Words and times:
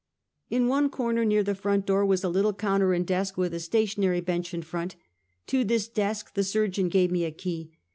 "In 0.49 0.67
one 0.67 0.89
corner, 0.89 1.23
near 1.23 1.43
the 1.43 1.53
front 1.53 1.85
door, 1.85 2.03
was 2.03 2.23
a 2.23 2.27
little 2.27 2.53
counter 2.53 2.91
and 2.91 3.05
desk, 3.05 3.37
with 3.37 3.53
a 3.53 3.59
stationary 3.59 4.19
bench 4.19 4.51
in 4.51 4.63
front. 4.63 4.95
To 5.45 5.63
this 5.63 5.87
desk 5.87 6.33
the 6.33 6.43
surgeon 6.43 6.89
gave 6.89 7.11
me 7.11 7.23
a 7.23 7.29
key. 7.29 7.71